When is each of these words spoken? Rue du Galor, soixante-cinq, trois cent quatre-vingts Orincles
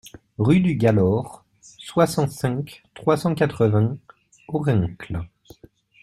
Rue 0.39 0.61
du 0.61 0.73
Galor, 0.77 1.45
soixante-cinq, 1.61 2.81
trois 2.95 3.17
cent 3.17 3.35
quatre-vingts 3.35 3.99
Orincles 4.47 5.21